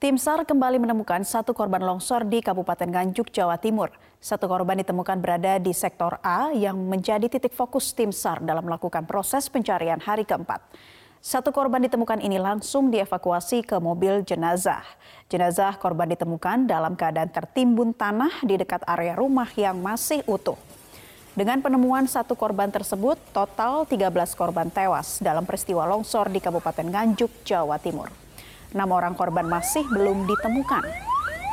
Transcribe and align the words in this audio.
Tim 0.00 0.16
SAR 0.16 0.48
kembali 0.48 0.80
menemukan 0.80 1.20
satu 1.28 1.52
korban 1.52 1.84
longsor 1.84 2.24
di 2.24 2.40
Kabupaten 2.40 2.88
Nganjuk, 2.88 3.28
Jawa 3.36 3.60
Timur. 3.60 3.92
Satu 4.16 4.48
korban 4.48 4.80
ditemukan 4.80 5.20
berada 5.20 5.60
di 5.60 5.76
sektor 5.76 6.16
A 6.24 6.56
yang 6.56 6.80
menjadi 6.88 7.28
titik 7.28 7.52
fokus 7.52 7.92
tim 7.92 8.08
SAR 8.08 8.40
dalam 8.40 8.64
melakukan 8.64 9.04
proses 9.04 9.52
pencarian 9.52 10.00
hari 10.00 10.24
keempat. 10.24 10.64
Satu 11.20 11.52
korban 11.52 11.84
ditemukan 11.84 12.16
ini 12.24 12.40
langsung 12.40 12.88
dievakuasi 12.88 13.60
ke 13.60 13.76
mobil 13.76 14.24
jenazah. 14.24 14.80
Jenazah 15.28 15.76
korban 15.76 16.08
ditemukan 16.08 16.64
dalam 16.64 16.96
keadaan 16.96 17.28
tertimbun 17.28 17.92
tanah 17.92 18.40
di 18.40 18.56
dekat 18.56 18.80
area 18.88 19.12
rumah 19.12 19.52
yang 19.52 19.84
masih 19.84 20.24
utuh. 20.24 20.56
Dengan 21.36 21.60
penemuan 21.60 22.08
satu 22.08 22.32
korban 22.40 22.72
tersebut, 22.72 23.20
total 23.36 23.84
13 23.84 24.08
korban 24.32 24.72
tewas 24.72 25.20
dalam 25.20 25.44
peristiwa 25.44 25.84
longsor 25.84 26.32
di 26.32 26.40
Kabupaten 26.40 26.88
Nganjuk, 26.88 27.44
Jawa 27.44 27.76
Timur. 27.76 28.19
Enam 28.70 28.94
orang 28.94 29.18
korban 29.18 29.50
masih 29.50 29.82
belum 29.90 30.30
ditemukan. 30.30 30.86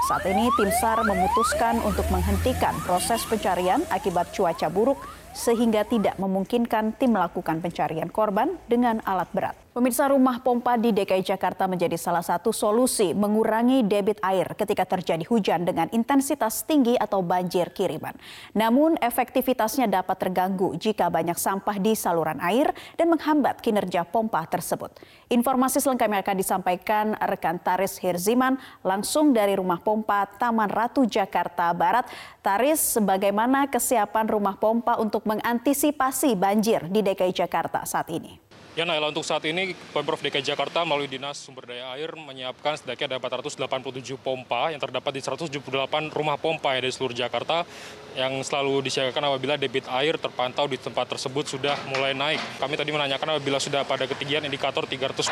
Saat 0.08 0.24
ini 0.24 0.48
tim 0.56 0.72
SAR 0.72 1.04
memutuskan 1.04 1.84
untuk 1.84 2.08
menghentikan 2.08 2.72
proses 2.88 3.28
pencarian 3.28 3.84
akibat 3.92 4.32
cuaca 4.32 4.72
buruk 4.72 5.02
sehingga 5.36 5.84
tidak 5.84 6.16
memungkinkan 6.16 6.96
tim 6.96 7.12
melakukan 7.12 7.60
pencarian 7.60 8.08
korban 8.08 8.56
dengan 8.72 9.04
alat 9.04 9.28
berat. 9.36 9.67
Pemirsa 9.78 10.10
rumah 10.10 10.42
pompa 10.42 10.74
di 10.74 10.90
DKI 10.90 11.22
Jakarta 11.22 11.70
menjadi 11.70 12.02
salah 12.02 12.26
satu 12.26 12.50
solusi 12.50 13.14
mengurangi 13.14 13.86
debit 13.86 14.18
air 14.26 14.58
ketika 14.58 14.90
terjadi 14.90 15.22
hujan 15.30 15.70
dengan 15.70 15.86
intensitas 15.94 16.66
tinggi 16.66 16.98
atau 16.98 17.22
banjir 17.22 17.70
kiriman. 17.70 18.18
Namun 18.58 18.98
efektivitasnya 18.98 19.86
dapat 19.86 20.18
terganggu 20.18 20.74
jika 20.82 21.14
banyak 21.14 21.38
sampah 21.38 21.78
di 21.78 21.94
saluran 21.94 22.42
air 22.42 22.74
dan 22.98 23.14
menghambat 23.14 23.62
kinerja 23.62 24.02
pompa 24.02 24.50
tersebut. 24.50 24.98
Informasi 25.30 25.78
selengkapnya 25.78 26.26
akan 26.26 26.38
disampaikan 26.42 27.14
rekan 27.30 27.62
Taris 27.62 28.02
Hirziman 28.02 28.58
langsung 28.82 29.30
dari 29.30 29.54
rumah 29.54 29.78
pompa 29.78 30.26
Taman 30.26 30.74
Ratu 30.74 31.06
Jakarta 31.06 31.70
Barat. 31.78 32.10
Taris, 32.42 32.98
bagaimana 32.98 33.70
kesiapan 33.70 34.26
rumah 34.26 34.58
pompa 34.58 34.98
untuk 34.98 35.22
mengantisipasi 35.30 36.34
banjir 36.34 36.90
di 36.90 37.06
DKI 37.06 37.46
Jakarta 37.46 37.86
saat 37.86 38.10
ini? 38.10 38.48
Ya 38.78 38.86
Naila, 38.86 39.10
untuk 39.10 39.26
saat 39.26 39.42
ini 39.50 39.67
Pemprov 39.74 40.22
DKI 40.22 40.44
Jakarta 40.54 40.86
melalui 40.86 41.10
Dinas 41.10 41.42
Sumber 41.42 41.68
Daya 41.68 41.96
Air 41.98 42.14
menyiapkan 42.16 42.78
sedikitnya 42.78 43.18
ada 43.18 43.40
487 43.40 44.20
pompa 44.20 44.70
yang 44.72 44.80
terdapat 44.80 45.12
di 45.16 45.22
178 45.24 45.58
rumah 46.14 46.38
pompa 46.38 46.76
ada 46.78 46.86
di 46.86 46.94
seluruh 46.94 47.16
Jakarta 47.16 47.66
yang 48.14 48.38
selalu 48.46 48.86
disiagakan 48.86 49.34
apabila 49.34 49.58
debit 49.58 49.90
air 49.90 50.16
terpantau 50.22 50.70
di 50.70 50.78
tempat 50.78 51.10
tersebut 51.10 51.46
sudah 51.50 51.76
mulai 51.90 52.14
naik. 52.14 52.42
Kami 52.62 52.74
tadi 52.78 52.90
menanyakan 52.94 53.38
apabila 53.38 53.58
sudah 53.58 53.82
pada 53.84 54.06
ketinggian 54.06 54.46
indikator 54.46 54.86
320 54.86 55.28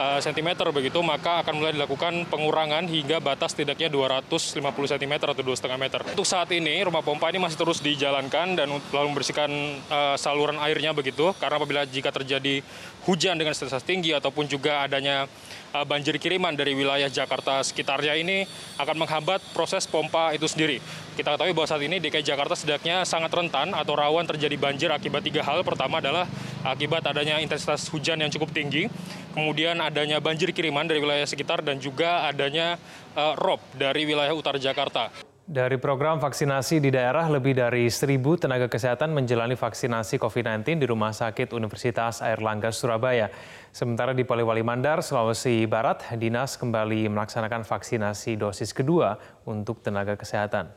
cm 0.00 0.48
eh, 0.56 0.72
begitu 0.72 1.04
maka 1.04 1.44
akan 1.44 1.60
mulai 1.60 1.76
dilakukan 1.76 2.24
pengurangan 2.32 2.88
hingga 2.88 3.20
batas 3.20 3.52
tidaknya 3.52 3.92
250 3.92 4.56
cm 4.96 5.12
atau 5.20 5.44
2,5 5.44 5.76
meter. 5.76 6.00
Untuk 6.16 6.24
saat 6.24 6.48
ini 6.56 6.80
rumah 6.80 7.04
pompa 7.04 7.28
ini 7.28 7.36
masih 7.36 7.60
terus 7.60 7.84
dijalankan 7.84 8.56
dan 8.56 8.72
lalu 8.72 9.06
membersihkan 9.12 9.50
uh, 9.92 10.16
saluran 10.16 10.56
airnya 10.64 10.96
begitu 10.96 11.36
karena 11.36 11.60
apabila 11.60 11.84
jika 11.84 12.08
terjadi 12.08 12.64
hujan 13.04 13.36
dengan 13.36 13.52
intensitas 13.52 13.84
tinggi 13.84 14.16
ataupun 14.16 14.48
juga 14.48 14.88
adanya 14.88 15.28
uh, 15.76 15.84
banjir 15.84 16.16
kiriman 16.16 16.56
dari 16.56 16.72
wilayah 16.72 17.12
Jakarta 17.12 17.60
sekitarnya 17.60 18.16
ini 18.16 18.48
akan 18.80 19.04
menghambat 19.04 19.44
proses 19.52 19.84
pompa 19.84 20.32
itu 20.32 20.48
sendiri. 20.48 20.80
Kita 21.12 21.36
ketahui 21.36 21.52
bahwa 21.52 21.68
saat 21.68 21.84
ini 21.84 22.00
DKI 22.00 22.24
Jakarta 22.24 22.56
sedaknya 22.56 23.04
sangat 23.04 23.28
rentan 23.36 23.76
atau 23.76 23.92
rawan 23.92 24.24
terjadi 24.24 24.56
banjir 24.56 24.88
akibat 24.88 25.20
tiga 25.20 25.44
hal. 25.44 25.60
Pertama 25.60 26.00
adalah 26.00 26.24
akibat 26.64 27.04
adanya 27.04 27.36
intensitas 27.44 27.84
hujan 27.92 28.16
yang 28.24 28.32
cukup 28.32 28.48
tinggi, 28.56 28.88
kemudian 29.32 29.78
adanya 29.80 30.18
banjir 30.18 30.50
kiriman 30.54 30.86
dari 30.86 31.02
wilayah 31.02 31.26
sekitar 31.26 31.62
dan 31.62 31.78
juga 31.78 32.28
adanya 32.28 32.76
uh, 33.14 33.34
rob 33.38 33.60
dari 33.74 34.06
wilayah 34.06 34.34
utara 34.34 34.58
Jakarta. 34.58 35.30
Dari 35.50 35.82
program 35.82 36.22
vaksinasi 36.22 36.78
di 36.78 36.94
daerah, 36.94 37.26
lebih 37.26 37.58
dari 37.58 37.90
1.000 37.90 38.22
tenaga 38.38 38.70
kesehatan 38.70 39.10
menjalani 39.10 39.58
vaksinasi 39.58 40.22
COVID-19 40.22 40.78
di 40.78 40.86
Rumah 40.86 41.10
Sakit 41.10 41.50
Universitas 41.58 42.22
Airlangga 42.22 42.70
Surabaya. 42.70 43.26
Sementara 43.74 44.14
di 44.14 44.22
Poliwali 44.22 44.62
Mandar, 44.62 45.02
Sulawesi 45.02 45.66
Barat, 45.66 46.06
Dinas 46.14 46.54
kembali 46.54 47.10
melaksanakan 47.10 47.66
vaksinasi 47.66 48.38
dosis 48.38 48.70
kedua 48.70 49.18
untuk 49.42 49.82
tenaga 49.82 50.14
kesehatan. 50.14 50.70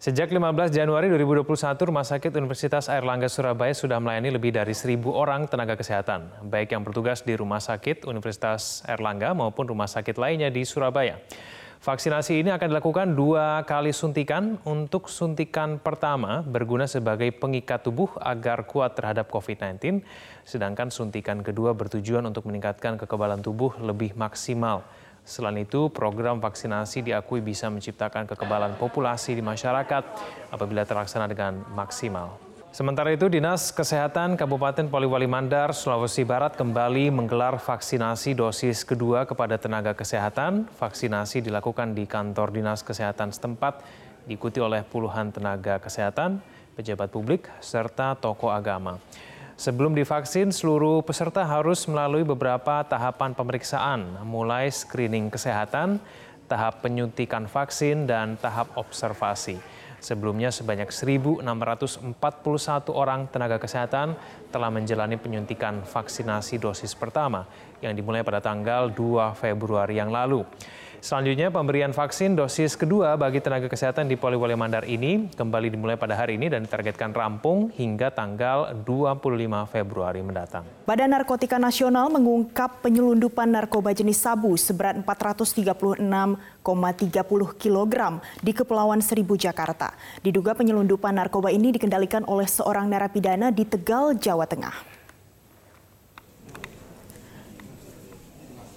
Sejak 0.00 0.32
15 0.32 0.72
Januari 0.72 1.12
2021, 1.12 1.44
Rumah 1.76 2.08
Sakit 2.08 2.32
Universitas 2.32 2.88
Airlangga 2.88 3.28
Surabaya 3.28 3.76
sudah 3.76 4.00
melayani 4.00 4.32
lebih 4.32 4.48
dari 4.48 4.72
1.000 4.72 4.96
orang 5.12 5.44
tenaga 5.44 5.76
kesehatan, 5.76 6.48
baik 6.48 6.72
yang 6.72 6.80
bertugas 6.80 7.20
di 7.20 7.36
Rumah 7.36 7.60
Sakit 7.60 8.08
Universitas 8.08 8.80
Airlangga 8.88 9.36
maupun 9.36 9.68
rumah 9.68 9.84
sakit 9.84 10.16
lainnya 10.16 10.48
di 10.48 10.64
Surabaya. 10.64 11.20
Vaksinasi 11.84 12.40
ini 12.40 12.48
akan 12.48 12.72
dilakukan 12.72 13.12
dua 13.12 13.60
kali 13.68 13.92
suntikan. 13.92 14.56
Untuk 14.64 15.12
suntikan 15.12 15.76
pertama 15.76 16.40
berguna 16.48 16.88
sebagai 16.88 17.28
pengikat 17.36 17.84
tubuh 17.84 18.08
agar 18.24 18.64
kuat 18.64 18.96
terhadap 18.96 19.28
COVID-19, 19.28 20.00
sedangkan 20.48 20.88
suntikan 20.88 21.44
kedua 21.44 21.76
bertujuan 21.76 22.24
untuk 22.24 22.48
meningkatkan 22.48 22.96
kekebalan 22.96 23.44
tubuh 23.44 23.76
lebih 23.76 24.16
maksimal. 24.16 24.80
Selain 25.24 25.56
itu, 25.62 25.92
program 25.92 26.42
vaksinasi 26.42 27.06
diakui 27.06 27.38
bisa 27.38 27.70
menciptakan 27.70 28.26
kekebalan 28.26 28.74
populasi 28.80 29.36
di 29.36 29.42
masyarakat 29.44 30.02
apabila 30.50 30.82
terlaksana 30.82 31.30
dengan 31.30 31.62
maksimal. 31.76 32.50
Sementara 32.70 33.10
itu, 33.10 33.26
Dinas 33.26 33.74
Kesehatan 33.74 34.38
Kabupaten 34.38 34.86
Poliwali 34.86 35.26
Mandar, 35.26 35.74
Sulawesi 35.74 36.22
Barat 36.22 36.54
kembali 36.54 37.10
menggelar 37.10 37.58
vaksinasi 37.58 38.38
dosis 38.38 38.86
kedua 38.86 39.26
kepada 39.26 39.58
tenaga 39.58 39.90
kesehatan. 39.90 40.70
Vaksinasi 40.78 41.42
dilakukan 41.42 41.98
di 41.98 42.06
kantor 42.06 42.54
Dinas 42.54 42.86
Kesehatan 42.86 43.34
setempat, 43.34 43.82
diikuti 44.22 44.62
oleh 44.62 44.86
puluhan 44.86 45.34
tenaga 45.34 45.82
kesehatan, 45.82 46.38
pejabat 46.78 47.10
publik, 47.10 47.50
serta 47.58 48.14
tokoh 48.14 48.54
agama. 48.54 49.02
Sebelum 49.60 49.92
divaksin, 49.92 50.48
seluruh 50.56 51.04
peserta 51.04 51.44
harus 51.44 51.84
melalui 51.84 52.24
beberapa 52.24 52.80
tahapan 52.80 53.36
pemeriksaan, 53.36 54.24
mulai 54.24 54.72
screening 54.72 55.28
kesehatan, 55.28 56.00
tahap 56.48 56.80
penyuntikan 56.80 57.44
vaksin, 57.44 58.08
dan 58.08 58.40
tahap 58.40 58.72
observasi. 58.72 59.60
Sebelumnya 60.00 60.48
sebanyak 60.48 60.88
1.641 60.88 61.44
orang 62.88 63.28
tenaga 63.28 63.60
kesehatan 63.60 64.16
telah 64.48 64.72
menjalani 64.72 65.20
penyuntikan 65.20 65.84
vaksinasi 65.84 66.56
dosis 66.56 66.96
pertama 66.96 67.44
yang 67.84 67.92
dimulai 67.92 68.24
pada 68.24 68.40
tanggal 68.40 68.88
2 68.88 68.96
Februari 69.36 70.00
yang 70.00 70.08
lalu. 70.08 70.40
Selanjutnya 71.00 71.48
pemberian 71.48 71.96
vaksin 71.96 72.36
dosis 72.36 72.76
kedua 72.76 73.16
bagi 73.16 73.40
tenaga 73.40 73.72
kesehatan 73.72 74.04
di 74.04 74.20
Poliwali 74.20 74.52
Mandar 74.52 74.84
ini 74.84 75.32
kembali 75.32 75.72
dimulai 75.72 75.96
pada 75.96 76.12
hari 76.12 76.36
ini 76.36 76.52
dan 76.52 76.68
ditargetkan 76.68 77.16
rampung 77.16 77.72
hingga 77.72 78.12
tanggal 78.12 78.76
25 78.84 79.16
Februari 79.72 80.20
mendatang. 80.20 80.68
Badan 80.84 81.16
Narkotika 81.16 81.56
Nasional 81.56 82.12
mengungkap 82.12 82.84
penyelundupan 82.84 83.48
narkoba 83.48 83.96
jenis 83.96 84.20
sabu 84.20 84.52
seberat 84.60 85.00
436,30 85.00 86.60
kg 87.56 87.94
di 88.44 88.52
Kepulauan 88.52 89.00
Seribu, 89.00 89.40
Jakarta. 89.40 89.96
Diduga 90.20 90.52
penyelundupan 90.52 91.16
narkoba 91.16 91.48
ini 91.48 91.72
dikendalikan 91.72 92.28
oleh 92.28 92.44
seorang 92.44 92.84
narapidana 92.92 93.48
di 93.48 93.64
Tegal, 93.64 94.20
Jawa 94.20 94.44
Tengah. 94.44 94.99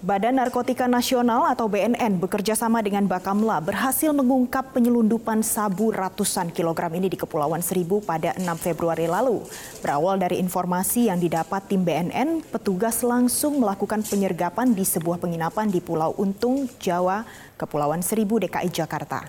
Badan 0.04 0.36
Narkotika 0.36 0.84
Nasional 0.84 1.48
atau 1.48 1.64
BNN 1.64 2.20
bekerja 2.20 2.52
sama 2.52 2.84
dengan 2.84 3.08
Bakamla 3.08 3.64
berhasil 3.64 4.12
mengungkap 4.12 4.76
penyelundupan 4.76 5.40
sabu 5.40 5.96
ratusan 5.96 6.52
kilogram 6.52 6.92
ini 6.92 7.08
di 7.08 7.16
Kepulauan 7.16 7.64
Seribu 7.64 8.04
pada 8.04 8.36
6 8.36 8.44
Februari 8.60 9.08
lalu. 9.08 9.40
Berawal 9.80 10.20
dari 10.20 10.44
informasi 10.44 11.08
yang 11.08 11.16
didapat 11.16 11.72
tim 11.72 11.88
BNN, 11.88 12.44
petugas 12.52 13.00
langsung 13.00 13.64
melakukan 13.64 14.04
penyergapan 14.04 14.76
di 14.76 14.84
sebuah 14.84 15.16
penginapan 15.24 15.72
di 15.72 15.80
Pulau 15.80 16.12
Untung, 16.20 16.68
Jawa, 16.76 17.24
Kepulauan 17.56 18.04
Seribu, 18.04 18.36
DKI 18.36 18.68
Jakarta. 18.68 19.24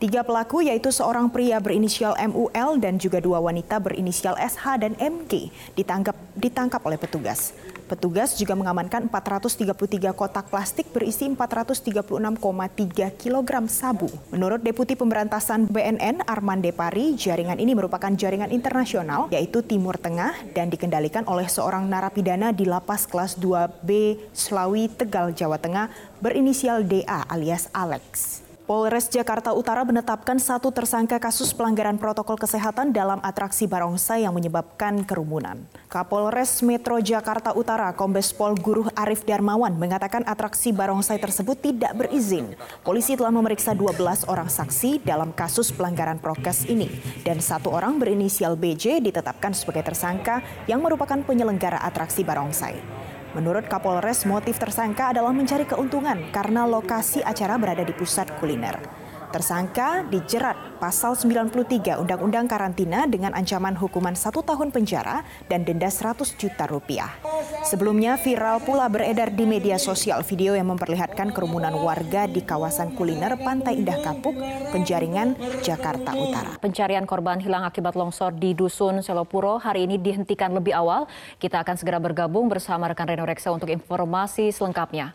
Tiga 0.00 0.24
pelaku 0.24 0.64
yaitu 0.64 0.88
seorang 0.88 1.28
pria 1.28 1.60
berinisial 1.60 2.16
MUL 2.16 2.80
dan 2.80 2.96
juga 2.96 3.20
dua 3.20 3.36
wanita 3.36 3.76
berinisial 3.76 4.32
SH 4.32 4.80
dan 4.80 4.96
MG 4.96 5.52
ditangkap 5.76 6.16
ditangkap 6.40 6.80
oleh 6.88 6.96
petugas. 6.96 7.52
Petugas 7.84 8.32
juga 8.40 8.56
mengamankan 8.56 9.12
433 9.12 10.16
kotak 10.16 10.48
plastik 10.48 10.88
berisi 10.88 11.28
436,3 11.28 12.32
kg 13.12 13.50
sabu. 13.68 14.08
Menurut 14.32 14.64
Deputi 14.64 14.96
Pemberantasan 14.96 15.68
BNN 15.68 16.24
Arman 16.24 16.64
Depari, 16.64 17.12
jaringan 17.20 17.60
ini 17.60 17.76
merupakan 17.76 18.08
jaringan 18.08 18.48
internasional 18.56 19.28
yaitu 19.28 19.60
Timur 19.60 20.00
Tengah 20.00 20.32
dan 20.56 20.72
dikendalikan 20.72 21.28
oleh 21.28 21.44
seorang 21.44 21.84
narapidana 21.84 22.56
di 22.56 22.64
lapas 22.64 23.04
kelas 23.04 23.36
2B 23.36 24.16
Selawi 24.32 24.88
Tegal 24.88 25.36
Jawa 25.36 25.60
Tengah 25.60 25.92
berinisial 26.24 26.88
DA 26.88 27.28
alias 27.28 27.68
Alex. 27.76 28.48
Polres 28.70 29.10
Jakarta 29.10 29.50
Utara 29.50 29.82
menetapkan 29.82 30.38
satu 30.38 30.70
tersangka 30.70 31.18
kasus 31.18 31.50
pelanggaran 31.50 31.98
protokol 31.98 32.38
kesehatan 32.38 32.94
dalam 32.94 33.18
atraksi 33.18 33.66
barongsai 33.66 34.22
yang 34.22 34.30
menyebabkan 34.30 35.02
kerumunan. 35.02 35.58
Kapolres 35.90 36.62
Metro 36.62 37.02
Jakarta 37.02 37.50
Utara 37.50 37.90
Kombes 37.98 38.30
Pol 38.30 38.54
Guru 38.54 38.86
Arif 38.94 39.26
Darmawan 39.26 39.74
mengatakan 39.74 40.22
atraksi 40.22 40.70
barongsai 40.70 41.18
tersebut 41.18 41.58
tidak 41.58 41.98
berizin. 41.98 42.54
Polisi 42.86 43.18
telah 43.18 43.34
memeriksa 43.34 43.74
12 43.74 44.30
orang 44.30 44.46
saksi 44.46 45.02
dalam 45.02 45.34
kasus 45.34 45.74
pelanggaran 45.74 46.22
prokes 46.22 46.70
ini 46.70 46.86
dan 47.26 47.42
satu 47.42 47.74
orang 47.74 47.98
berinisial 47.98 48.54
BJ 48.54 49.02
ditetapkan 49.02 49.50
sebagai 49.50 49.82
tersangka 49.82 50.46
yang 50.70 50.78
merupakan 50.78 51.18
penyelenggara 51.26 51.82
atraksi 51.82 52.22
barongsai. 52.22 52.99
Menurut 53.30 53.70
Kapolres, 53.70 54.26
motif 54.26 54.58
tersangka 54.58 55.14
adalah 55.14 55.30
mencari 55.30 55.62
keuntungan 55.62 56.18
karena 56.34 56.66
lokasi 56.66 57.22
acara 57.22 57.54
berada 57.62 57.86
di 57.86 57.94
pusat 57.94 58.26
kuliner. 58.42 58.99
Tersangka 59.30 60.02
dijerat 60.10 60.82
pasal 60.82 61.14
93 61.14 62.02
Undang-Undang 62.02 62.50
Karantina 62.50 63.06
dengan 63.06 63.30
ancaman 63.30 63.78
hukuman 63.78 64.18
satu 64.18 64.42
tahun 64.42 64.74
penjara 64.74 65.22
dan 65.46 65.62
denda 65.62 65.86
100 65.86 66.34
juta 66.34 66.66
rupiah. 66.66 67.14
Sebelumnya 67.62 68.18
viral 68.18 68.58
pula 68.58 68.90
beredar 68.90 69.30
di 69.30 69.46
media 69.46 69.78
sosial 69.78 70.26
video 70.26 70.58
yang 70.58 70.74
memperlihatkan 70.74 71.30
kerumunan 71.30 71.70
warga 71.78 72.26
di 72.26 72.42
kawasan 72.42 72.98
kuliner 72.98 73.38
Pantai 73.38 73.78
Indah 73.78 74.02
Kapuk, 74.02 74.34
Penjaringan, 74.74 75.38
Jakarta 75.62 76.10
Utara. 76.10 76.58
Pencarian 76.58 77.06
korban 77.06 77.38
hilang 77.38 77.62
akibat 77.62 77.94
longsor 77.94 78.34
di 78.34 78.50
Dusun 78.58 78.98
Selopuro 78.98 79.62
hari 79.62 79.86
ini 79.86 79.94
dihentikan 79.94 80.50
lebih 80.50 80.74
awal. 80.74 81.06
Kita 81.38 81.62
akan 81.62 81.78
segera 81.78 82.02
bergabung 82.02 82.50
bersama 82.50 82.90
rekan 82.90 83.06
Reno 83.06 83.22
Reksa 83.30 83.54
untuk 83.54 83.70
informasi 83.70 84.50
selengkapnya. 84.50 85.14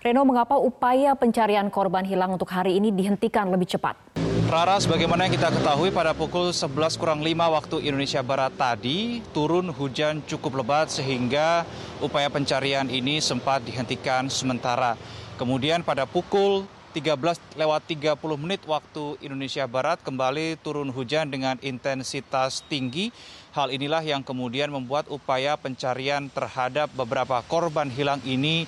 Reno, 0.00 0.24
mengapa 0.24 0.56
upaya 0.56 1.12
pencarian 1.12 1.68
korban 1.68 2.08
hilang 2.08 2.32
untuk 2.32 2.48
hari 2.48 2.80
ini 2.80 2.88
dihentikan 2.88 3.52
lebih 3.52 3.68
cepat? 3.68 4.00
Rara, 4.48 4.80
sebagaimana 4.80 5.28
yang 5.28 5.36
kita 5.36 5.52
ketahui 5.52 5.92
pada 5.92 6.16
pukul 6.16 6.56
11 6.56 6.96
kurang 6.96 7.20
5 7.20 7.28
waktu 7.28 7.84
Indonesia 7.84 8.24
Barat 8.24 8.48
tadi, 8.56 9.20
turun 9.36 9.68
hujan 9.68 10.24
cukup 10.24 10.64
lebat 10.64 10.88
sehingga 10.88 11.68
upaya 12.00 12.32
pencarian 12.32 12.88
ini 12.88 13.20
sempat 13.20 13.60
dihentikan 13.60 14.32
sementara. 14.32 14.96
Kemudian 15.36 15.84
pada 15.84 16.08
pukul 16.08 16.64
13 16.96 17.60
lewat 17.60 17.84
30 17.84 18.16
menit 18.40 18.64
waktu 18.64 19.20
Indonesia 19.20 19.68
Barat 19.68 20.00
kembali 20.00 20.64
turun 20.64 20.88
hujan 20.96 21.28
dengan 21.28 21.60
intensitas 21.60 22.64
tinggi. 22.72 23.12
Hal 23.52 23.68
inilah 23.68 24.00
yang 24.00 24.24
kemudian 24.24 24.72
membuat 24.72 25.12
upaya 25.12 25.60
pencarian 25.60 26.32
terhadap 26.32 26.88
beberapa 26.96 27.44
korban 27.44 27.92
hilang 27.92 28.24
ini 28.24 28.64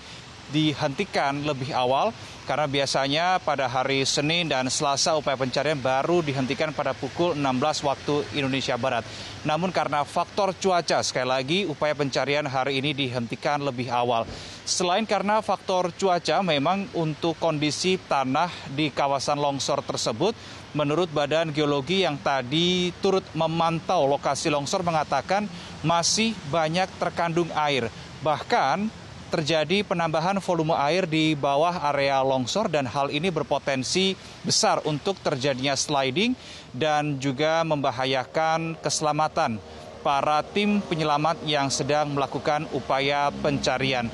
dihentikan 0.50 1.46
lebih 1.46 1.70
awal 1.70 2.10
karena 2.42 2.66
biasanya 2.66 3.38
pada 3.38 3.70
hari 3.70 4.02
Senin 4.02 4.50
dan 4.50 4.66
Selasa 4.66 5.14
upaya 5.14 5.38
pencarian 5.38 5.78
baru 5.78 6.26
dihentikan 6.26 6.74
pada 6.74 6.90
pukul 6.90 7.38
16 7.38 7.86
waktu 7.86 8.14
Indonesia 8.34 8.74
Barat. 8.74 9.06
Namun 9.46 9.70
karena 9.70 10.02
faktor 10.02 10.50
cuaca, 10.58 10.98
sekali 11.06 11.28
lagi 11.30 11.58
upaya 11.70 11.94
pencarian 11.94 12.42
hari 12.50 12.82
ini 12.82 12.90
dihentikan 12.98 13.62
lebih 13.62 13.94
awal. 13.94 14.26
Selain 14.66 15.06
karena 15.06 15.38
faktor 15.38 15.94
cuaca, 15.94 16.42
memang 16.42 16.90
untuk 16.98 17.38
kondisi 17.38 17.94
tanah 18.10 18.50
di 18.74 18.90
kawasan 18.90 19.38
longsor 19.38 19.78
tersebut, 19.86 20.34
menurut 20.74 21.14
Badan 21.14 21.54
Geologi 21.54 22.02
yang 22.02 22.18
tadi 22.18 22.90
turut 22.98 23.24
memantau 23.38 24.06
lokasi 24.10 24.50
longsor 24.50 24.82
mengatakan 24.82 25.46
masih 25.86 26.34
banyak 26.50 26.90
terkandung 26.98 27.50
air. 27.54 27.86
Bahkan 28.22 29.01
terjadi 29.32 29.80
penambahan 29.80 30.36
volume 30.44 30.76
air 30.76 31.08
di 31.08 31.32
bawah 31.32 31.72
area 31.88 32.20
longsor 32.20 32.68
dan 32.68 32.84
hal 32.84 33.08
ini 33.08 33.32
berpotensi 33.32 34.12
besar 34.44 34.84
untuk 34.84 35.16
terjadinya 35.24 35.72
sliding 35.72 36.36
dan 36.76 37.16
juga 37.16 37.64
membahayakan 37.64 38.76
keselamatan 38.84 39.56
para 40.04 40.44
tim 40.44 40.84
penyelamat 40.84 41.40
yang 41.48 41.72
sedang 41.72 42.12
melakukan 42.12 42.68
upaya 42.76 43.32
pencarian. 43.40 44.12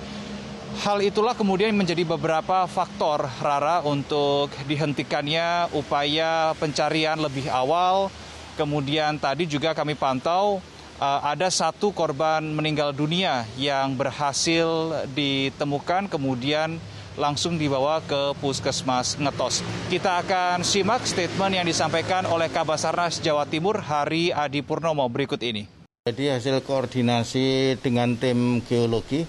Hal 0.87 1.03
itulah 1.03 1.35
kemudian 1.35 1.75
menjadi 1.75 2.06
beberapa 2.06 2.69
faktor 2.70 3.26
Rara 3.43 3.82
untuk 3.82 4.55
dihentikannya 4.70 5.75
upaya 5.75 6.55
pencarian 6.55 7.19
lebih 7.19 7.50
awal. 7.50 8.12
Kemudian 8.55 9.19
tadi 9.19 9.49
juga 9.49 9.75
kami 9.75 9.99
pantau 9.99 10.62
uh, 10.98 11.20
ada 11.24 11.48
satu 11.48 11.94
korban 11.94 12.42
meninggal 12.42 12.90
dunia 12.92 13.46
yang 13.56 13.94
berhasil 13.94 14.66
ditemukan 15.14 16.10
kemudian 16.10 16.76
langsung 17.18 17.58
dibawa 17.58 17.98
ke 18.06 18.38
puskesmas 18.38 19.18
Ngetos. 19.18 19.66
Kita 19.90 20.22
akan 20.22 20.62
simak 20.62 21.02
statement 21.02 21.50
yang 21.58 21.66
disampaikan 21.66 22.22
oleh 22.30 22.46
Kabasarnas 22.46 23.18
Jawa 23.18 23.42
Timur 23.42 23.82
Hari 23.82 24.30
Adi 24.30 24.62
Purnomo 24.62 25.02
berikut 25.10 25.42
ini. 25.42 25.66
Jadi 26.06 26.30
hasil 26.30 26.62
koordinasi 26.62 27.76
dengan 27.82 28.14
tim 28.14 28.62
geologi, 28.64 29.26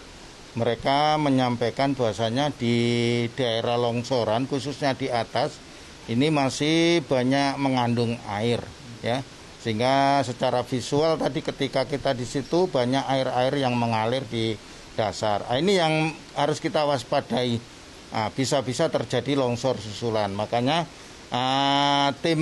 mereka 0.53 1.17
menyampaikan 1.17 1.97
bahwasanya 1.97 2.53
di 2.53 2.77
daerah 3.33 3.75
longsoran 3.75 4.45
khususnya 4.45 4.93
di 4.93 5.09
atas 5.09 5.57
ini 6.09 6.29
masih 6.29 7.05
banyak 7.05 7.57
mengandung 7.57 8.17
air 8.29 8.61
ya 9.01 9.21
sehingga 9.59 10.23
secara 10.23 10.63
visual 10.63 11.19
tadi 11.19 11.43
ketika 11.43 11.83
kita 11.83 12.15
di 12.15 12.23
situ 12.23 12.71
banyak 12.71 13.03
air-air 13.03 13.59
yang 13.59 13.75
mengalir 13.75 14.23
di 14.27 14.55
dasar. 14.95 15.43
Nah, 15.47 15.59
ini 15.59 15.79
yang 15.79 16.11
harus 16.35 16.63
kita 16.63 16.87
waspadai. 16.87 17.59
Nah, 18.09 18.29
bisa-bisa 18.33 18.89
terjadi 18.89 19.37
longsor 19.37 19.77
susulan. 19.77 20.33
Makanya 20.33 20.87
uh, 21.29 22.09
tim 22.19 22.41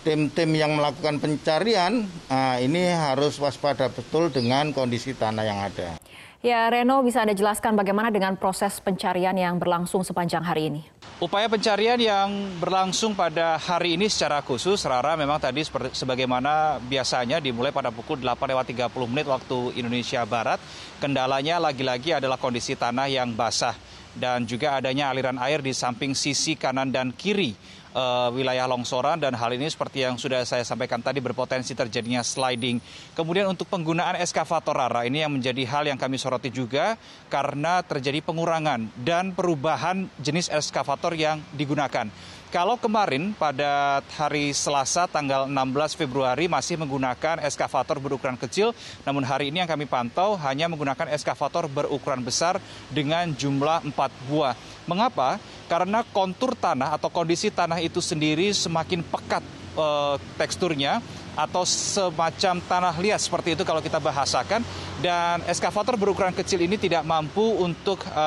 tim-tim 0.00 0.50
yang 0.56 0.80
melakukan 0.80 1.20
pencarian 1.20 2.08
uh, 2.32 2.56
ini 2.56 2.88
harus 2.88 3.36
waspada 3.36 3.92
betul 3.92 4.32
dengan 4.32 4.72
kondisi 4.72 5.12
tanah 5.12 5.44
yang 5.44 5.60
ada. 5.60 6.00
Ya, 6.40 6.72
Reno 6.72 7.04
bisa 7.04 7.20
Anda 7.20 7.36
jelaskan 7.36 7.76
bagaimana 7.76 8.08
dengan 8.08 8.32
proses 8.40 8.80
pencarian 8.80 9.36
yang 9.36 9.60
berlangsung 9.60 10.00
sepanjang 10.00 10.40
hari 10.40 10.72
ini? 10.72 10.80
Upaya 11.20 11.52
pencarian 11.52 12.00
yang 12.00 12.32
berlangsung 12.56 13.12
pada 13.12 13.60
hari 13.60 13.92
ini 13.92 14.08
secara 14.08 14.40
khusus, 14.40 14.80
Rara 14.88 15.20
memang 15.20 15.36
tadi 15.36 15.60
sebagaimana 15.92 16.80
biasanya 16.80 17.44
dimulai 17.44 17.76
pada 17.76 17.92
pukul 17.92 18.24
8 18.24 18.40
lewat 18.48 18.64
30 18.64 18.88
menit 19.04 19.28
waktu 19.28 19.76
Indonesia 19.76 20.24
Barat. 20.24 20.56
Kendalanya 20.96 21.60
lagi-lagi 21.60 22.16
adalah 22.16 22.40
kondisi 22.40 22.72
tanah 22.72 23.12
yang 23.12 23.36
basah 23.36 23.76
dan 24.18 24.46
juga 24.46 24.78
adanya 24.78 25.10
aliran 25.10 25.38
air 25.38 25.62
di 25.62 25.70
samping 25.70 26.14
sisi 26.16 26.58
kanan 26.58 26.90
dan 26.90 27.14
kiri 27.14 27.54
uh, 27.94 28.28
wilayah 28.34 28.66
longsoran 28.70 29.18
dan 29.18 29.34
hal 29.34 29.50
ini 29.54 29.66
seperti 29.70 30.06
yang 30.06 30.18
sudah 30.18 30.42
saya 30.46 30.62
sampaikan 30.62 31.02
tadi 31.02 31.18
berpotensi 31.18 31.74
terjadinya 31.74 32.22
sliding. 32.22 32.78
Kemudian 33.14 33.50
untuk 33.50 33.66
penggunaan 33.70 34.18
eskavator 34.18 34.74
Rara 34.74 35.06
ini 35.06 35.22
yang 35.22 35.32
menjadi 35.34 35.62
hal 35.66 35.84
yang 35.90 35.98
kami 35.98 36.18
soroti 36.18 36.50
juga 36.50 36.94
karena 37.30 37.82
terjadi 37.82 38.22
pengurangan 38.22 38.90
dan 39.02 39.34
perubahan 39.34 40.06
jenis 40.18 40.50
eskavator 40.50 41.14
yang 41.14 41.42
digunakan. 41.54 42.10
Kalau 42.50 42.74
kemarin 42.74 43.30
pada 43.30 44.02
hari 44.18 44.50
Selasa 44.50 45.06
tanggal 45.06 45.46
16 45.46 45.94
Februari 45.94 46.50
masih 46.50 46.74
menggunakan 46.82 47.38
eskavator 47.46 48.02
berukuran 48.02 48.34
kecil, 48.34 48.74
namun 49.06 49.22
hari 49.22 49.54
ini 49.54 49.62
yang 49.62 49.70
kami 49.70 49.86
pantau 49.86 50.34
hanya 50.34 50.66
menggunakan 50.66 51.14
eskavator 51.14 51.70
berukuran 51.70 52.18
besar 52.26 52.58
dengan 52.90 53.30
jumlah 53.30 53.86
4 53.86 53.94
buah. 54.26 54.58
Mengapa? 54.90 55.38
Karena 55.70 56.02
kontur 56.10 56.58
tanah 56.58 56.98
atau 56.98 57.06
kondisi 57.06 57.54
tanah 57.54 57.78
itu 57.78 58.02
sendiri 58.02 58.50
semakin 58.50 59.06
pekat 59.06 59.46
e, 59.78 59.86
teksturnya 60.34 60.98
atau 61.38 61.62
semacam 61.62 62.58
tanah 62.66 62.94
liat 62.98 63.22
seperti 63.22 63.54
itu 63.54 63.62
kalau 63.62 63.78
kita 63.78 64.02
bahasakan 64.02 64.66
dan 64.98 65.38
eskavator 65.46 65.94
berukuran 65.94 66.34
kecil 66.34 66.58
ini 66.66 66.74
tidak 66.74 67.06
mampu 67.06 67.62
untuk 67.62 68.02
e, 68.10 68.26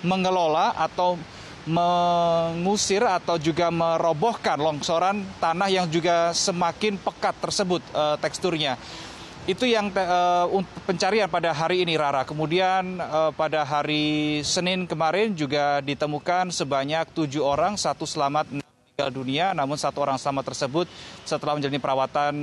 mengelola 0.00 0.72
atau 0.80 1.20
mengusir 1.66 3.06
atau 3.06 3.38
juga 3.38 3.70
merobohkan 3.70 4.58
longsoran 4.58 5.22
tanah 5.38 5.68
yang 5.70 5.86
juga 5.86 6.34
semakin 6.34 6.98
pekat 6.98 7.34
tersebut 7.38 7.82
uh, 7.94 8.18
teksturnya. 8.18 8.74
Itu 9.42 9.66
yang 9.66 9.90
uh, 9.90 10.46
pencarian 10.86 11.26
pada 11.26 11.50
hari 11.50 11.82
ini 11.82 11.98
Rara. 11.98 12.22
Kemudian 12.22 13.02
uh, 13.02 13.34
pada 13.34 13.66
hari 13.66 14.38
Senin 14.46 14.86
kemarin 14.86 15.34
juga 15.34 15.82
ditemukan 15.82 16.54
sebanyak 16.54 17.10
tujuh 17.10 17.42
orang, 17.42 17.74
satu 17.74 18.06
selamat 18.06 18.46
meninggal 18.54 19.10
dunia, 19.10 19.46
namun 19.50 19.74
satu 19.74 19.98
orang 19.98 20.14
selamat 20.14 20.54
tersebut 20.54 20.86
setelah 21.26 21.58
menjalani 21.58 21.82
perawatan 21.82 22.34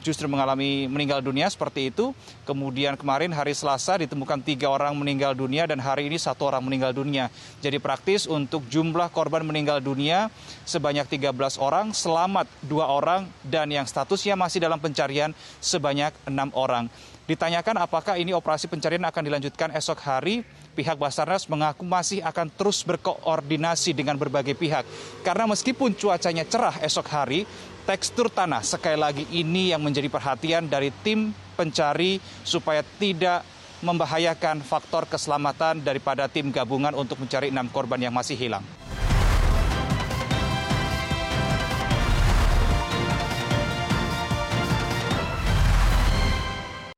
justru 0.00 0.26
mengalami 0.26 0.88
meninggal 0.88 1.20
dunia 1.20 1.48
seperti 1.48 1.92
itu. 1.92 2.12
Kemudian 2.44 2.96
kemarin 2.96 3.30
hari 3.32 3.52
Selasa 3.56 4.00
ditemukan 4.00 4.40
tiga 4.42 4.72
orang 4.72 4.96
meninggal 4.96 5.36
dunia 5.36 5.68
dan 5.68 5.78
hari 5.80 6.08
ini 6.08 6.16
satu 6.16 6.48
orang 6.48 6.64
meninggal 6.64 6.92
dunia. 6.92 7.28
Jadi 7.60 7.78
praktis 7.78 8.24
untuk 8.24 8.64
jumlah 8.68 9.08
korban 9.12 9.44
meninggal 9.44 9.78
dunia 9.80 10.28
sebanyak 10.64 11.06
13 11.06 11.32
orang, 11.60 11.92
selamat 11.92 12.48
dua 12.64 12.88
orang 12.90 13.28
dan 13.46 13.68
yang 13.70 13.84
statusnya 13.84 14.34
masih 14.34 14.60
dalam 14.60 14.80
pencarian 14.80 15.32
sebanyak 15.60 16.12
enam 16.28 16.52
orang. 16.56 16.88
Ditanyakan 17.30 17.86
apakah 17.86 18.18
ini 18.18 18.34
operasi 18.34 18.66
pencarian 18.66 19.06
akan 19.06 19.22
dilanjutkan 19.22 19.70
esok 19.78 20.02
hari, 20.02 20.42
pihak 20.74 20.98
Basarnas 20.98 21.46
mengaku 21.46 21.86
masih 21.86 22.18
akan 22.26 22.50
terus 22.50 22.82
berkoordinasi 22.82 23.94
dengan 23.94 24.18
berbagai 24.18 24.58
pihak. 24.58 24.82
Karena 25.22 25.46
meskipun 25.46 25.94
cuacanya 25.94 26.42
cerah 26.42 26.82
esok 26.82 27.06
hari, 27.06 27.46
tekstur 27.90 28.30
tanah 28.30 28.62
sekali 28.62 28.94
lagi 28.94 29.26
ini 29.34 29.74
yang 29.74 29.82
menjadi 29.82 30.06
perhatian 30.06 30.70
dari 30.70 30.94
tim 31.02 31.34
pencari 31.58 32.22
supaya 32.46 32.86
tidak 33.02 33.42
membahayakan 33.82 34.62
faktor 34.62 35.10
keselamatan 35.10 35.82
daripada 35.82 36.30
tim 36.30 36.54
gabungan 36.54 36.94
untuk 36.94 37.18
mencari 37.18 37.50
enam 37.50 37.66
korban 37.66 37.98
yang 37.98 38.14
masih 38.14 38.38
hilang. 38.38 38.62